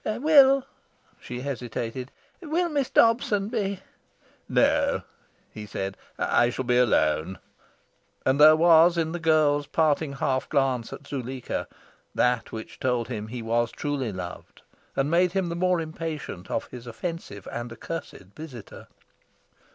"Will" 0.03 0.65
she 1.21 1.41
hesitated, 1.41 2.11
"will 2.41 2.69
Miss 2.69 2.89
Dobson 2.89 3.49
be" 3.49 3.81
"No," 4.49 5.03
he 5.51 5.67
said. 5.67 5.95
"I 6.17 6.49
shall 6.49 6.65
be 6.65 6.79
alone." 6.79 7.37
And 8.25 8.41
there 8.41 8.55
was 8.55 8.97
in 8.97 9.11
the 9.11 9.19
girl's 9.19 9.67
parting 9.67 10.13
half 10.13 10.49
glance 10.49 10.91
at 10.91 11.05
Zuleika 11.05 11.67
that 12.15 12.51
which 12.51 12.79
told 12.79 13.09
him 13.09 13.27
he 13.27 13.43
was 13.43 13.71
truly 13.71 14.11
loved, 14.11 14.63
and 14.95 15.11
made 15.11 15.33
him 15.33 15.49
the 15.49 15.55
more 15.55 15.79
impatient 15.79 16.49
of 16.49 16.65
his 16.71 16.87
offensive 16.87 17.47
and 17.51 17.71
accursed 17.71 18.17
visitor. 18.35 18.87